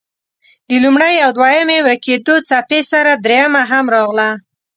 د 0.67 0.69
لومړۍ 0.83 1.15
او 1.25 1.29
دویمې 1.37 1.77
ورکېدو 1.83 2.35
څپې 2.47 2.79
سره 2.91 3.11
دريمه 3.25 3.61
هم 3.71 3.85
راغله. 3.95 4.29